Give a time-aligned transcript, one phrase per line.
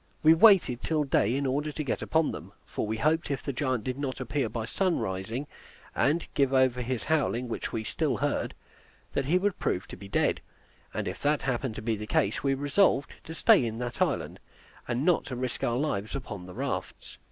[0.23, 3.53] We waited till day in order to get upon them, for we hoped if the
[3.53, 5.45] giant did not appear by sunrising,
[5.95, 8.55] and give over his howling, which we still heard,
[9.13, 10.41] that he would prove to be dead;
[10.91, 14.39] and if that happened to be the case, we resolved to stay in that island,
[14.87, 17.19] and not to risk our lives upon the rafts.